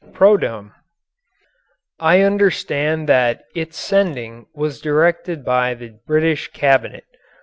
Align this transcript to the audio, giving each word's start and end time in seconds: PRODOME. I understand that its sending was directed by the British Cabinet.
PRODOME. 0.15 0.73
I 1.99 2.21
understand 2.21 3.07
that 3.07 3.43
its 3.53 3.77
sending 3.77 4.47
was 4.51 4.81
directed 4.81 5.45
by 5.45 5.75
the 5.75 5.99
British 6.07 6.47
Cabinet. 6.47 7.03